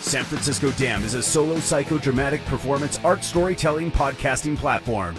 [0.00, 5.14] San Francisco Dam is a solo psychodramatic performance art storytelling podcasting platform.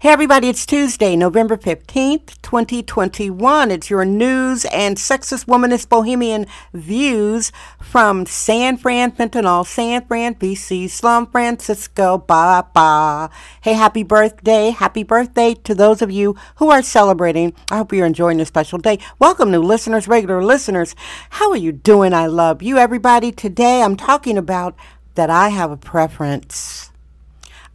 [0.00, 3.70] Hey everybody, it's Tuesday, November 15th, 2021.
[3.70, 10.88] It's your news and sexist womanist bohemian views from San Fran Fentanyl, San Fran, BC,
[10.88, 13.28] Slum Francisco, ba ba.
[13.60, 14.70] Hey, happy birthday.
[14.70, 17.52] Happy birthday to those of you who are celebrating.
[17.70, 19.00] I hope you're enjoying this special day.
[19.18, 20.94] Welcome new listeners, regular listeners.
[21.28, 22.14] How are you doing?
[22.14, 23.32] I love you, everybody.
[23.32, 24.74] Today I'm talking about
[25.14, 26.89] that I have a preference.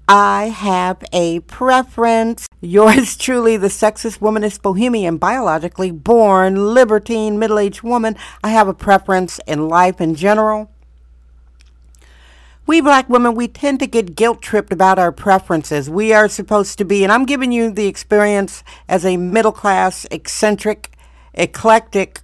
[0.07, 2.47] I have a preference.
[2.61, 8.15] Yours truly, the sexist, womanist, bohemian, biologically born, libertine, middle aged woman.
[8.43, 10.69] I have a preference in life in general.
[12.67, 15.87] We black women, we tend to get guilt tripped about our preferences.
[15.89, 20.05] We are supposed to be, and I'm giving you the experience as a middle class,
[20.09, 20.97] eccentric,
[21.35, 22.21] eclectic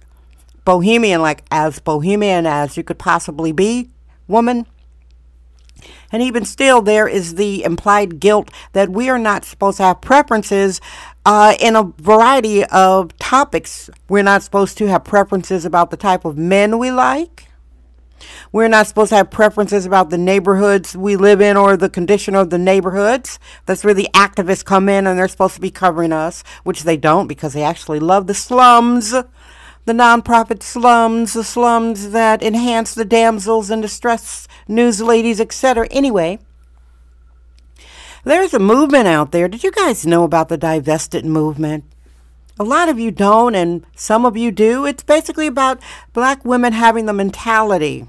[0.64, 3.90] bohemian, like as bohemian as you could possibly be,
[4.26, 4.66] woman.
[6.10, 10.00] And even still, there is the implied guilt that we are not supposed to have
[10.00, 10.80] preferences
[11.24, 13.88] uh, in a variety of topics.
[14.08, 17.48] We're not supposed to have preferences about the type of men we like.
[18.52, 22.34] We're not supposed to have preferences about the neighborhoods we live in or the condition
[22.34, 23.38] of the neighborhoods.
[23.66, 26.96] That's where the activists come in and they're supposed to be covering us, which they
[26.96, 29.14] don't because they actually love the slums
[29.84, 35.88] the nonprofit slums, the slums that enhance the damsels in distress, news ladies, etc.
[35.90, 36.38] Anyway,
[38.24, 39.48] there's a movement out there.
[39.48, 41.84] Did you guys know about the divested movement?
[42.60, 44.84] A lot of you don't, and some of you do.
[44.84, 45.80] It's basically about
[46.12, 48.06] black women having the mentality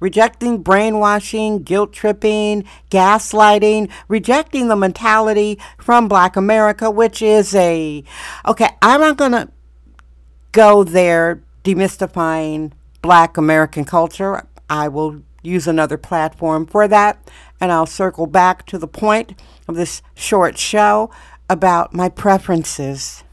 [0.00, 8.02] rejecting brainwashing, guilt tripping, gaslighting, rejecting the mentality from black America, which is a
[8.46, 9.48] okay, I'm not going to
[10.52, 12.72] go there demystifying
[13.02, 14.46] black American culture.
[14.68, 19.76] I will use another platform for that, and I'll circle back to the point of
[19.76, 21.10] this short show
[21.48, 23.24] about my preferences.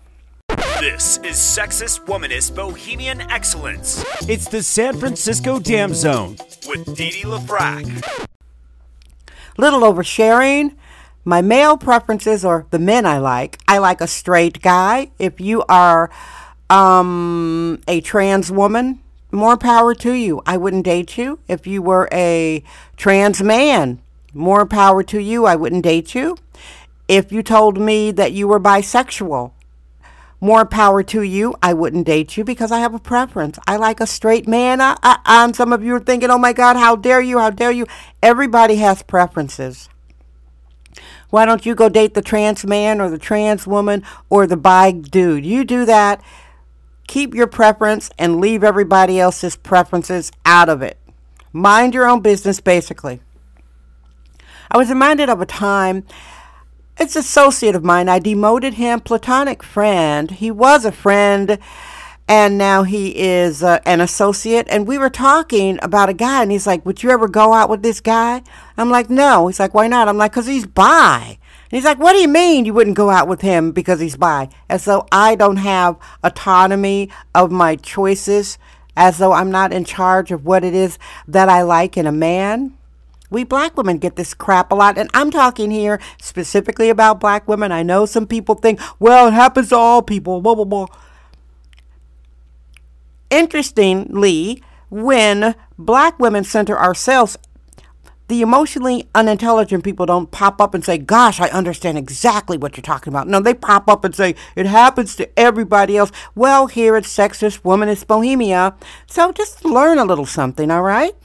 [0.80, 4.04] This is Sexist Womanist Bohemian Excellence.
[4.28, 6.38] It's the San Francisco Dam Zone
[6.68, 8.28] with Dee Dee LaFrac.
[9.58, 10.76] Little oversharing.
[11.24, 15.10] My male preferences, are the men I like, I like a straight guy.
[15.18, 16.12] If you are
[16.70, 19.00] um, a trans woman,
[19.32, 20.42] more power to you.
[20.46, 21.40] I wouldn't date you.
[21.48, 22.64] If you were a
[22.98, 24.02] trans man,
[24.34, 25.46] more power to you.
[25.46, 26.38] I wouldn't date you.
[27.08, 29.52] If you told me that you were bisexual,
[30.42, 31.56] more power to you.
[31.62, 33.58] I wouldn't date you because I have a preference.
[33.68, 34.82] I like a straight man.
[34.82, 37.40] I, I, and some of you are thinking, oh my God, how dare you?
[37.40, 37.86] How dare you?
[38.22, 39.90] Everybody has preferences.
[41.30, 44.92] Why don't you go date the trans man or the trans woman or the bi
[44.92, 45.46] dude?
[45.46, 46.22] You do that
[47.08, 50.98] Keep your preference and leave everybody else's preferences out of it.
[51.54, 53.22] Mind your own business, basically.
[54.70, 56.04] I was reminded of a time.
[57.00, 58.10] It's an associate of mine.
[58.10, 60.32] I demoted him, platonic friend.
[60.32, 61.60] He was a friend,
[62.28, 64.68] and now he is uh, an associate.
[64.70, 67.70] And we were talking about a guy, and he's like, "Would you ever go out
[67.70, 68.42] with this guy?"
[68.78, 71.38] I'm like, "No." He's like, "Why not?" I'm like, "Cause he's bi."
[71.76, 74.48] He's like, What do you mean you wouldn't go out with him because he's bi?
[74.70, 78.58] As though I don't have autonomy of my choices,
[78.96, 80.98] as though I'm not in charge of what it is
[81.28, 82.78] that I like in a man.
[83.30, 87.46] We black women get this crap a lot, and I'm talking here specifically about black
[87.46, 87.74] women.
[87.74, 90.88] I know some people think, well, it happens to all people, blah, blah, blah.
[93.30, 97.36] Interestingly, when black women center ourselves
[98.28, 102.82] the emotionally unintelligent people don't pop up and say, Gosh, I understand exactly what you're
[102.82, 103.28] talking about.
[103.28, 106.12] No, they pop up and say, It happens to everybody else.
[106.34, 108.76] Well, here it's sexist, womanist bohemia.
[109.06, 111.16] So just learn a little something, all right?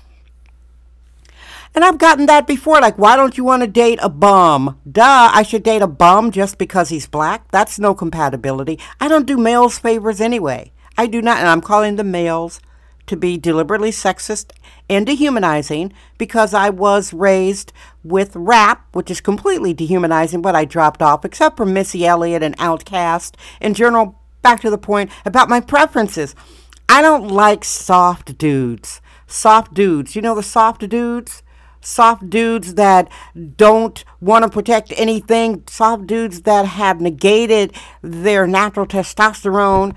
[1.75, 2.81] And I've gotten that before.
[2.81, 4.79] Like, why don't you want to date a bum?
[4.91, 7.49] Duh, I should date a bum just because he's black?
[7.53, 8.79] That's no compatibility.
[9.01, 10.73] I don't do males favors anyway.
[10.99, 12.61] I do not, and I'm calling the males
[13.11, 14.53] to be deliberately sexist
[14.89, 17.73] and dehumanizing because I was raised
[18.05, 22.57] with rap, which is completely dehumanizing, but I dropped off, except for Missy Elliott and
[22.59, 23.35] Outkast.
[23.61, 26.37] In general, back to the point about my preferences.
[26.89, 29.01] I don't like soft dudes.
[29.27, 30.15] soft dudes.
[30.15, 31.43] You know the soft dudes?
[31.81, 33.11] Soft dudes that
[33.57, 35.65] don't want to protect anything.
[35.67, 39.97] Soft dudes that have negated their natural testosterone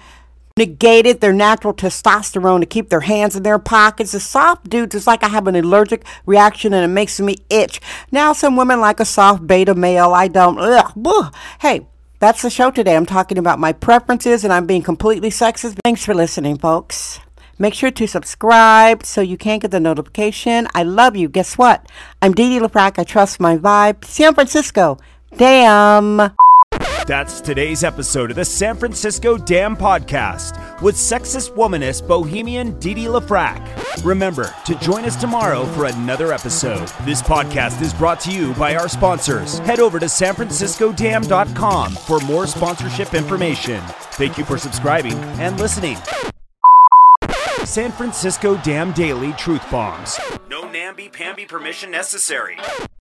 [0.58, 4.12] negated their natural testosterone to keep their hands in their pockets.
[4.12, 7.82] The soft dudes, it's like I have an allergic reaction and it makes me itch.
[8.12, 10.14] Now, some women like a soft beta male.
[10.14, 10.60] I don't.
[10.60, 11.88] Ugh, hey,
[12.20, 12.96] that's the show today.
[12.96, 15.80] I'm talking about my preferences and I'm being completely sexist.
[15.84, 17.20] Thanks for listening, folks.
[17.58, 20.68] Make sure to subscribe so you can't get the notification.
[20.76, 21.30] I love you.
[21.30, 21.88] Guess what?
[22.22, 23.00] I'm Dee Dee LaFrac.
[23.00, 24.06] I trust my vibe.
[24.06, 24.98] San Francisco.
[25.36, 26.32] Damn.
[27.06, 33.06] That's today's episode of the San Francisco Dam Podcast with sexist womanist bohemian Dee Dee
[33.06, 34.06] LaFrac.
[34.06, 36.88] Remember to join us tomorrow for another episode.
[37.04, 39.60] This podcast is brought to you by our sponsors.
[39.60, 43.82] Head over to sanfranciscodam.com for more sponsorship information.
[44.14, 45.98] Thank you for subscribing and listening.
[47.66, 50.18] San Francisco Dam Daily Truth Bombs.
[50.50, 52.58] No namby-pamby permission necessary.